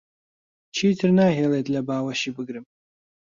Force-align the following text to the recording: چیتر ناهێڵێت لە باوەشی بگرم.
چیتر 0.75 1.09
ناهێڵێت 1.19 1.67
لە 1.75 1.81
باوەشی 1.87 2.31
بگرم. 2.37 2.65